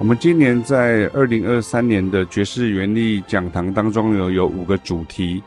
[0.00, 5.42] 我们今年在二零二三年的爵士原力讲堂当中有有五个主题，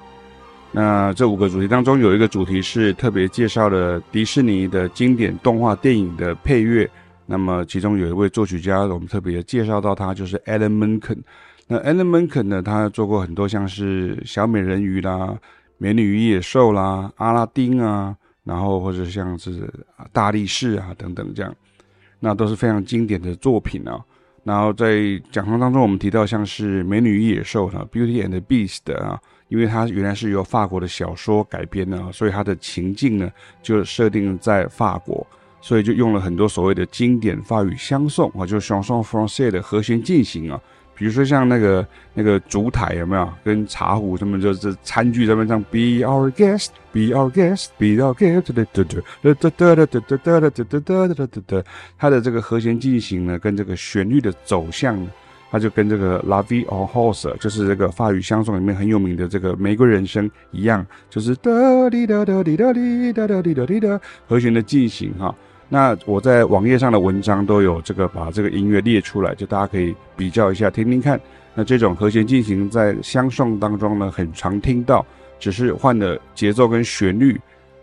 [0.71, 6.87] 那这五个主题当中有一个主题是特别介绍了迪士尼的经典动画电影的配乐。
[7.25, 11.17] 那么其中有一位作曲家，我们特别介绍到他，就是 Alan Menken。
[11.67, 15.35] 那 Alan Menken 呢，他做过很多像是小美人鱼啦、
[15.79, 19.67] 美女与野兽啦、阿拉丁啊，然后或者像是
[20.11, 21.51] 大力士啊等等这样，
[22.19, 23.99] 那都是非常经典的作品啊。
[24.43, 35.25] 然后在讲堂当中，我们提到像是美女与野兽哈 Beauty and the Beast 啊，因为它原来是由法国的小说改编的，所以它的情境呢就设定在法国。
[35.65, 40.59] 所以就用了很多所谓的经典法语相送啊，就是 chanson français 的和弦进行啊，
[41.03, 43.29] 比如说像那个那个烛台有没有？
[43.43, 51.63] 跟茶壶什么就是餐具上面这样 Be our guest, be our guest, be our guest，哒哒哒哒哒哒哒哒哒哒哒哒哒哒，
[51.97, 54.97] 它的这个和弦进行呢，跟这个旋律的走向，
[55.51, 61.51] 它就跟这个 La Vie en Rose，就是这个法语相送里面很有名的这个玫瑰人生一样，就是哒
[61.89, 65.35] 滴哒哒滴哒滴哒哒滴哒滴哒和弦的进行哈。
[65.73, 71.19] 那我在网页上的文章都有这个把这个音乐列出来，就大家可以比较一下，听听看。
[71.55, 75.03] 那这种和弦进行在相送当中呢，很常听到，
[75.39, 77.41] 只是换了节奏跟旋律，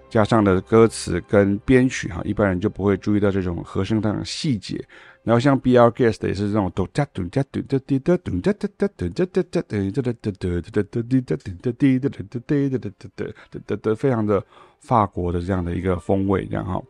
[0.08, 4.80] 加上了歌词跟编曲哈，一般人就不会注意到这种和声上的细节。
[5.24, 14.40] 然后像 B R Guest 也是这种咚加咚加咚哒滴哒咚加哒哒咚加哒哒咚哒哒哒哒哒哒哒滴哒哒哒滴哒哒哒哒哒哒哒哒哒，非常的
[14.78, 16.80] 法国的这样的一个风味，这样哈。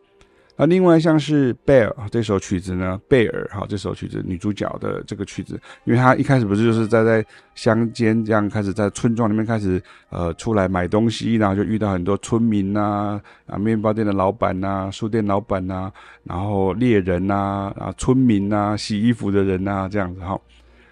[0.61, 15.91] 那另外像是贝尔这首曲子呢，贝尔哈这首曲子女主角的这个曲子，因为她一开始不是就是在在乡间这样开始在村庄里面开始呃出来买东西，然后就遇到很多村民呐啊，面包店的老板呐、书店老板呐、
[16.25, 20.39] 然后猎人呐啊村民呐、洗衣服的人呐这样子哈。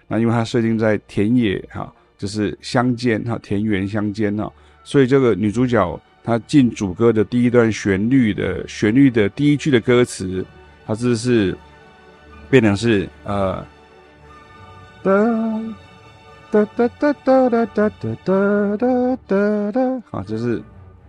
[0.08, 6.00] 那因为它设定在田野哈，就是乡间哈田园乡间哈，所以这个女主角。
[6.30, 10.46] 它进主歌的第一段旋律的旋律的第一句的歌词，
[10.86, 11.58] 它这是
[12.48, 13.66] 变成是呃，
[15.02, 15.10] 哒
[16.52, 20.62] 哒哒哒哒哒哒哒哒哒哒，好，这是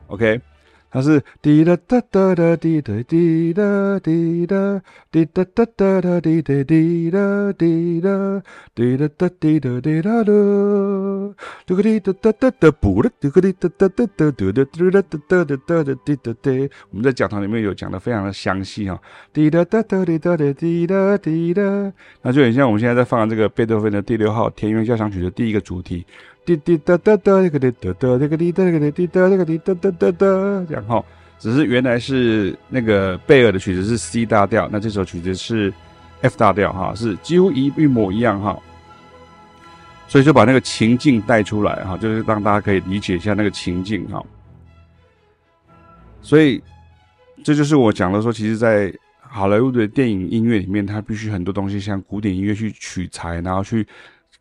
[0.08, 0.42] OK。
[0.92, 8.44] 它是滴答答答答滴答滴答滴答滴答答答答滴答滴答滴答
[8.76, 11.34] 滴答答滴答滴答噜，
[11.66, 16.70] 嘟个滴答答答答补了，嘟个滴答答答答嘟嘟嘟哒哒哒哒哒滴答滴。
[16.90, 21.62] 我们在讲堂里面有讲的非常的详细哈，滴答答答滴答滴滴答滴答，
[22.22, 26.06] 那就很像我们现在在放这个贝多芬的第六号田园交响曲的第一个主题。
[26.44, 30.26] 滴滴答答答，这个滴答答，这个滴答，这个滴答，这个滴答答答答，
[30.68, 31.04] 这样哈。
[31.38, 35.74] 只是原来是那个贝尔的曲子是 C 大调，那这首曲子是
[36.22, 38.60] F 大调哈，是几乎一一模一样哈。
[40.08, 44.24] 所以就把那个情境带出来哈，就是让大家可以理解一下那个情境哈。
[46.22, 46.62] 所以
[47.44, 53.88] 这就是我讲的说，其实，在好莱坞的电影音乐里面，它必须很多东西像古典音乐去取材，然后去。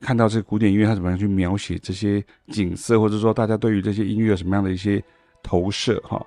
[0.00, 5.02] 看到这个古典音乐，它怎么样去描写这些景色，或者说大家对于这些音乐有什么样的一些
[5.42, 6.24] 投射哈。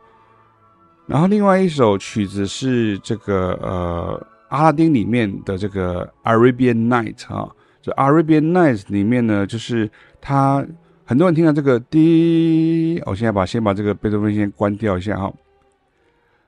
[1.07, 7.49] 然后另外一首曲子是这个呃阿拉丁里面的这个 Arabian Night 哈，
[7.81, 9.89] 这 Arabian Night 里面呢，就是
[10.21, 10.65] 它
[11.03, 15.33] 很多人听到这个滴，我现在把先把这个贝多芬先关掉一下哈。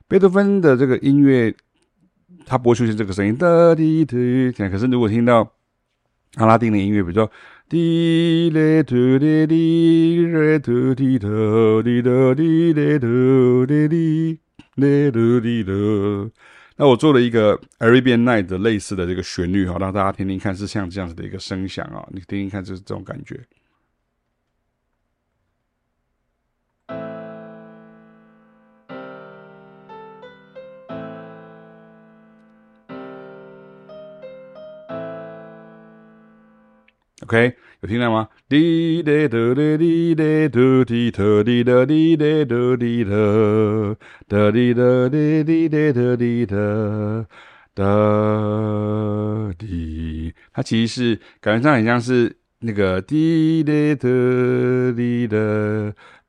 [0.06, 1.52] 贝多芬的这个音乐，
[2.46, 5.50] 它不会出现这个声音哒滴滴，可是如果听到。
[6.36, 7.30] 阿拉丁的音乐，比如说，
[7.68, 11.28] 滴嘞嘟嘞滴嘞嘟滴答
[11.82, 14.38] 滴答滴嘞嘟嘞滴
[14.76, 15.72] 嘞嘟滴答。
[16.76, 23.40] 那我做了一个 Arabian Night 的类似的这个旋律哈，让大家听听看，是像这样子的一个声响啊，你听听看，就是这种感觉。
[37.26, 38.28] OK，有听到吗？
[38.48, 43.10] 滴答答答滴答嘟滴答滴答滴答嘟滴答
[44.28, 47.26] 答滴答滴滴答答滴答
[47.74, 47.82] 答
[49.58, 50.32] 滴。
[50.52, 54.08] 它其实是感觉上很像是那个滴答答
[54.96, 55.36] 滴答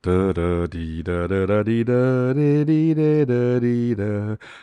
[0.01, 4.03] 答答滴答答答滴答答滴答答滴答，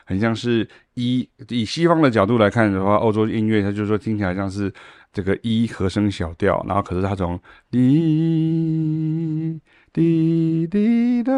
[0.04, 4.72] 很像是以以西方的角度来看的话，欧洲音乐它就是说听起来像是。
[5.14, 7.40] 这个一和声小调，然后可是它从
[7.70, 9.60] 滴
[9.92, 11.32] 滴滴答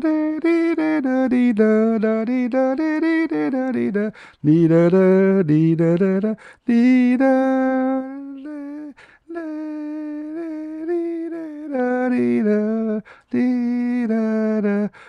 [0.00, 1.64] 滴滴答答滴答
[1.98, 4.12] 答滴答滴滴答滴答
[4.42, 6.36] 滴答答滴答答答
[6.66, 7.24] 滴答
[8.44, 8.92] 嘞
[9.28, 9.40] 嘞
[11.72, 14.14] 啦滴啦滴答
[14.60, 14.68] 滴答答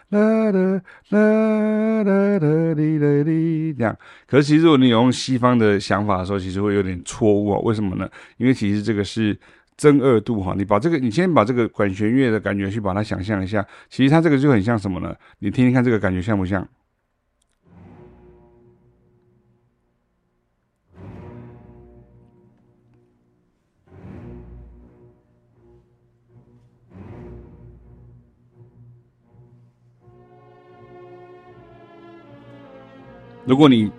[0.09, 3.95] 啦啦啦啦啦滴答滴这样。
[4.27, 7.59] 可是其实如果你用西方的想法的时候，其实会有点错误啊。
[7.63, 8.09] 为什么呢？
[8.37, 9.37] 因为其实这个是。
[9.75, 15.15] 增二度哈，你把这个，你先把这个管弦乐的感觉去把它想象一下，其实它这个就很像什么呢？
[15.39, 16.65] 你听听看，这个感觉像不像？
[33.45, 33.91] 如果你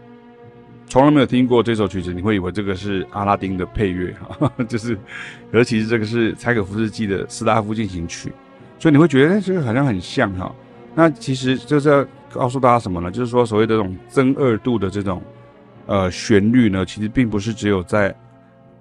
[0.87, 4.97] 从来没有听过这首曲子，你会以为这个是阿拉丁的配乐哈， 就是，
[5.53, 8.31] 而其实这个是柴可夫斯基的斯拉夫进行曲，
[8.79, 10.55] 所以你会觉得，哎，这个好像很像哈。
[10.95, 13.11] 那其实就是要告诉大家什么呢？
[13.11, 15.23] 就是说，所谓的这种增二度的这种
[15.87, 18.15] 呃旋律呢，其实并不是只有在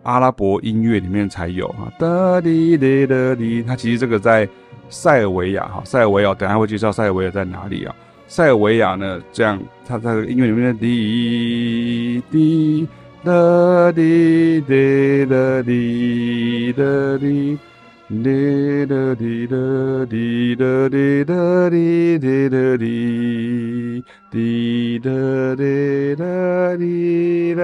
[0.03, 1.91] 阿拉伯音乐里面才有哈。
[1.97, 4.47] 哒滴滴哒滴，它其实这个在
[4.89, 7.95] 塞尔维亚哈，塞尔维亚，等下会介绍塞尔维亚在哪里啊？
[8.33, 9.21] 塞尔维亚呢？
[9.31, 12.87] 这样，它在音乐里面的滴滴
[13.23, 16.83] 答滴滴答滴答
[17.19, 17.59] 滴
[18.09, 19.55] 滴答滴答
[20.09, 27.61] 滴答滴答滴滴答滴滴答滴答滴答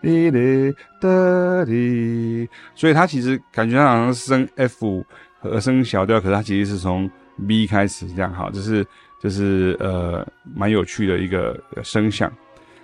[0.00, 5.04] 滴滴答滴，所以它其实感觉好像升 F
[5.40, 7.10] 和升小调，可是它其实是从
[7.48, 8.86] B 开始这样，哈，就是。
[9.22, 10.26] 就是呃
[10.56, 12.32] 蛮有趣的一个声响。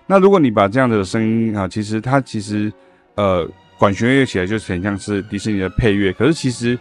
[0.07, 2.71] 那如果你把这样子的声音啊，其实它其实
[3.15, 3.49] 呃
[3.79, 6.13] 管弦乐起来就很像是迪士尼的配乐。
[6.13, 6.79] 可是其实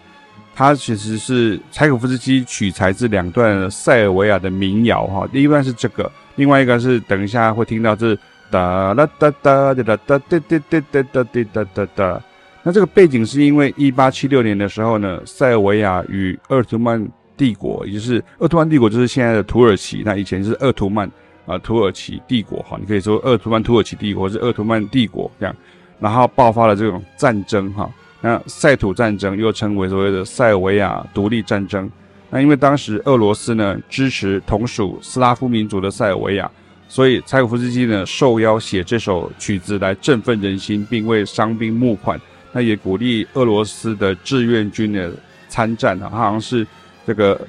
[0.53, 5.27] 它其实是柴可夫斯基取材自两段塞尔维亚的民谣哈。
[5.31, 8.15] 第一段是这个，另外一个是等一下会听到这
[8.51, 12.23] 哒啦哒哒哒哒哒哒哒哒哒哒哒哒哒哒。
[12.61, 17.07] 那这个背景是因为一八七六年的时候呢，塞尔维亚与鄂图曼。
[17.37, 20.01] 帝国，也就是鄂图曼帝国，就是现在的土耳其。
[20.05, 21.09] 那以前是鄂图曼
[21.45, 25.55] 啊，土耳其帝国哈，你可以说鄂图曼土耳其帝国，是鄂图曼帝国这样。
[25.99, 27.89] 然后爆发了这种战争哈，
[28.19, 31.89] 那塞土战争又称为所谓的塞尔维亚独立战争。
[32.29, 36.49] 那因为当时俄罗斯呢支持同属斯拉夫民族的塞尔维亚，
[36.89, 42.19] 所以柴可夫斯基呢受邀写这首曲子来振奋人心，并为伤兵募款。
[42.51, 45.11] 那也鼓励俄罗斯的志愿军的
[45.47, 46.65] 参战啊，他好像是。
[47.05, 47.39] 这个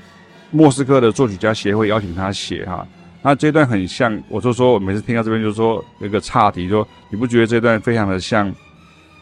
[0.50, 2.86] 莫斯科的作曲家协会邀请他写哈，
[3.22, 8.54] 那这段很像，我就说我每次听到这边就说那个岔题，说你不觉得这段非常的像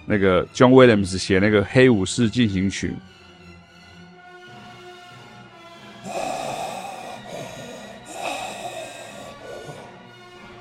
[0.05, 2.95] 那个 John Williams 写那个黑武士进行曲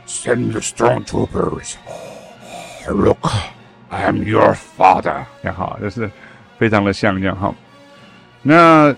[0.07, 1.73] ？Send the strong troopers.
[2.87, 3.29] Look,
[3.89, 5.25] I am your father.
[5.41, 6.09] 这样哈，就是
[6.57, 7.53] 非常的像这样哈，
[8.43, 8.95] 那。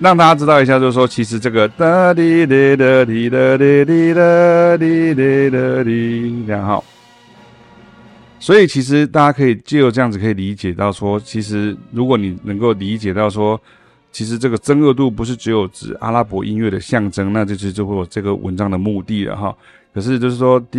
[0.00, 6.82] 让大家知道一下，就是说，其实这个哒滴滴哒滴哒滴滴哒滴滴哒滴，然后。
[8.38, 13.60] 所以其实大家可以借由这样子可以理解到说，其实如果你能够理解到说，
[14.10, 19.54] 其实这个增二度不是只有指阿拉伯音乐的象征，那就是就会有这个文章的目的了哈。
[19.92, 20.78] 可是就是说，滴，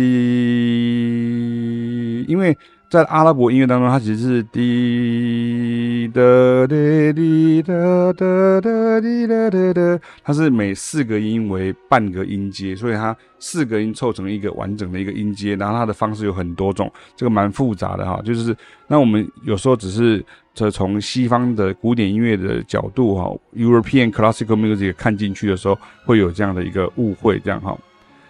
[2.26, 2.56] 因为。
[2.92, 6.20] 在阿拉伯音乐当中，它其实是滴答
[6.66, 7.72] 滴滴答
[8.12, 15.56] 答答滴答答答，它是每四个音为半个音阶，所以它四个音凑成一个完整的一个音阶。
[15.56, 18.20] 然后它的方式有很多种，这个蛮复杂的哈。
[18.22, 18.54] 就是
[18.86, 20.22] 那我们有时候只是
[20.52, 27.74] 这从西方的古典音乐的角度哈，European Classical Music 看进去的时候，会有这样的一个误会，这样哈。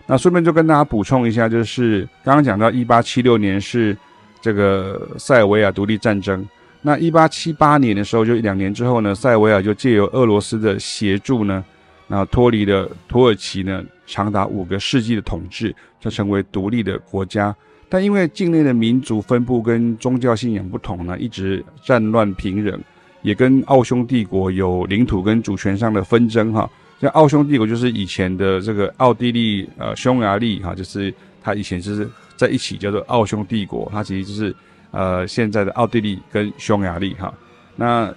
[0.06, 3.96] 那顺便就跟大家补充一下，就是刚刚讲到一八七六年是。
[4.42, 6.44] 这个塞尔维亚独立战争，
[6.80, 11.64] 那一八七八年的时候，就两年之后呢，塞尔维亚就借由俄罗斯的协助呢，
[12.08, 17.54] 然后脱离了土耳其呢长达五个世纪的统治，就成为独立的国家。
[17.88, 22.76] 但因为境内的民族分布跟宗教信仰不同呢，一直战乱频仍，
[23.22, 26.68] 也跟奥匈帝国有领土跟主权上的纷争哈。
[27.00, 32.10] 像奥匈帝国就是以前的这个奥地利呃匈牙利哈，就是它以前就是。
[32.42, 34.54] 在一起叫做奥匈帝国，它其实就是
[34.90, 37.32] 呃现在的奥地利跟匈牙利哈。
[37.76, 38.12] 那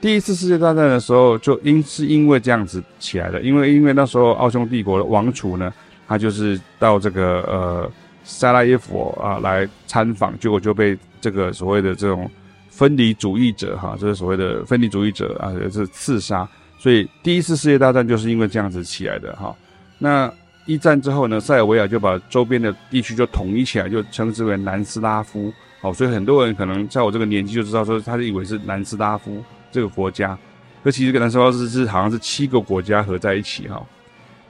[0.00, 5.70] 第一次世界大战的时候，就因是因为这样子起来的，因为因为那时候奥匈帝国的王储呢，
[6.06, 7.90] 他就是到这个呃
[8.24, 12.30] 萨拉耶夫啊来参访，结果就被这个所谓的这种
[12.70, 16.48] 分离主义者哈，这是所谓的分离主义者啊，是刺杀。
[16.78, 19.54] 所以第一次世界大战就是因为这样子起来的哈。
[19.98, 20.32] 那
[20.68, 25.50] 一战之后呢，塞尔维亚就把周边的地区就统一起来，就称之为南斯拉夫。
[25.80, 30.38] 好，所以很多人可能在我这个年纪就知道说，他是以为是南斯拉夫这个国家，
[30.84, 33.82] 可其实跟南斯拉夫是是好像是七个国家合在一起哈。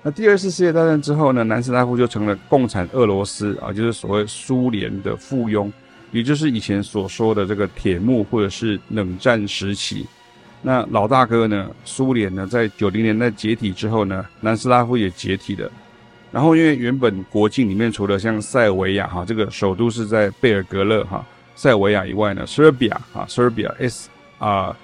[0.02, 5.70] 那第二次世界大战之后呢，南斯拉夫就成了共产俄罗斯啊，就是所谓苏联的附庸。
[6.10, 10.04] 也就是以前所说的这个铁幕或者是冷战时期，
[10.62, 15.70] 那老大哥呢，苏联呢，在九零年代解体之后呢，南斯拉夫也解体了。
[16.30, 24.76] 然后因为原本国境里面除了像塞尔维亚哈，这个首都是在贝尔格勒哈，塞尔维亚以外呢，Serbia 哈，Serbia S R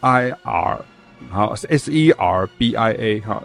[0.00, 0.84] I R
[1.30, 3.42] 好 S E R B I A 哈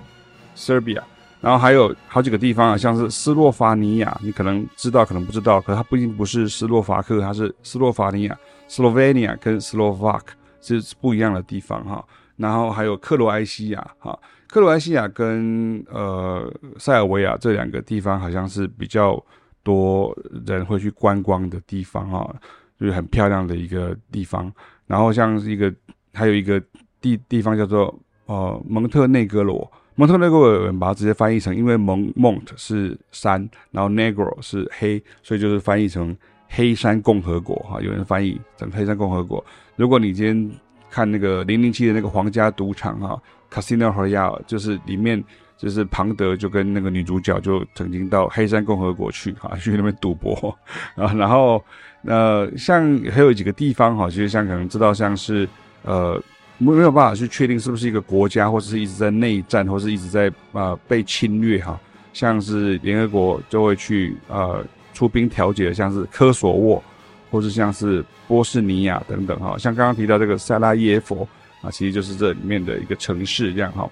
[0.56, 1.02] ，Serbia。
[1.42, 8.36] 然后还有好几个地方啊，像是斯洛伐尼亚，你可能知道，可能不知道，可它不一定不是斯洛伐克，它是斯洛伐尼亚
[8.68, 10.22] （Slovenia） 跟 Slovak
[10.60, 12.04] 是不一样的地方哈。
[12.36, 19.22] 然后还有克罗埃西亚哈，克罗埃西亚跟呃塞尔维亚这两个地方好像是比较
[19.64, 22.36] 多人会去观光的地方哈，
[22.80, 24.52] 就是很漂亮的一个地方。
[24.88, 25.74] 然后像是一个
[26.14, 26.62] 还有一个
[27.02, 27.94] 地地方叫做
[28.26, 29.70] 呃蒙特内哥罗。
[29.96, 36.16] 蒙特内哥罗有人把它直接翻译成，因为蒙 Mont 是山，然后 Negro 是黑，所以就是翻译成
[36.50, 37.82] 黑山共和国哈。
[37.82, 39.44] 有人翻译成黑山共和国。
[39.78, 40.52] 如果你今天
[40.90, 43.18] 看那个零零七的那个皇家赌场哈
[43.52, 45.24] ，Casino Royale，就是里面
[45.58, 50.58] 就是庞德就跟那个女主角就曾经到黑山共和国去哈，去那边赌博
[50.96, 51.14] 啊。
[51.14, 51.64] 然后
[52.04, 55.48] 呃，像还有几个地方哈，其实像可能知道像是
[55.84, 56.22] 呃。
[56.58, 61.78] 没没有办法去确定是不是一个国家，或者是一直在内战，或是一直在啊、被侵略哈。
[62.14, 66.82] 像是联合国就会去呃出兵调解，像是科索沃，
[67.30, 69.58] 或是像是波士尼亚等等哈。
[69.58, 71.28] 像刚刚提到这个塞拉耶夫
[71.66, 73.90] 啊，其实就是这里面的一个城市这样哈。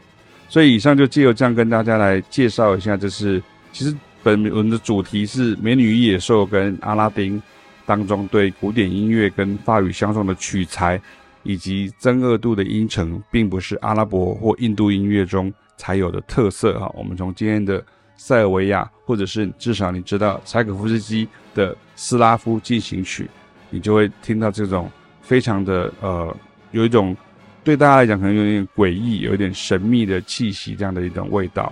[0.47, 7.37] 所以以上就借由这样跟大家来介绍一下，就是其实本文的主题是《美女与野兽》跟《阿拉丁》
[7.85, 11.01] 当中对古典音乐跟法语相送的取材。
[11.45, 16.89] 以及增二度的音程，并不是阿拉伯或印度音乐中才有的特色哈。
[16.95, 17.83] 我们从今天的
[18.15, 23.29] 塞尔维亚，或者是至少你知道柴可夫斯基的斯拉夫进行曲，
[23.69, 24.89] 你就会听到这种
[25.21, 26.33] 非常的呃，
[26.71, 27.13] 有一种
[27.63, 31.71] 对大家来讲可能有点诡异、有点神秘的气息这样的一种味道。